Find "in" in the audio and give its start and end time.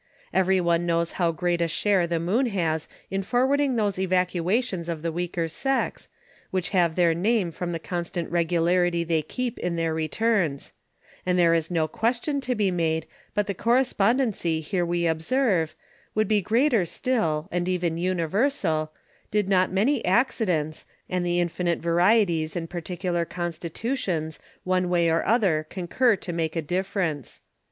3.11-3.21, 9.59-9.75, 22.55-22.65